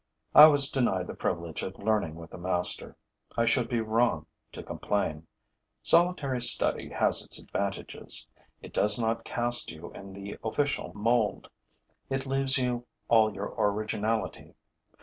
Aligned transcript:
I 0.33 0.47
was 0.47 0.67
denied 0.71 1.05
the 1.05 1.13
privilege 1.13 1.61
of 1.61 1.77
learning 1.77 2.15
with 2.15 2.33
a 2.33 2.39
master. 2.39 2.97
I 3.37 3.45
should 3.45 3.69
be 3.69 3.81
wrong 3.81 4.25
to 4.51 4.63
complain. 4.63 5.27
Solitary 5.83 6.41
study 6.41 6.89
has 6.89 7.23
its 7.23 7.37
advantages: 7.37 8.25
it 8.63 8.73
does 8.73 8.97
not 8.97 9.23
cast 9.23 9.71
you 9.71 9.93
in 9.93 10.13
the 10.13 10.39
official 10.43 10.91
mould; 10.95 11.51
it 12.09 12.25
leaves 12.25 12.57
you 12.57 12.87
all 13.09 13.31
your 13.35 13.53
originality. 13.55 14.55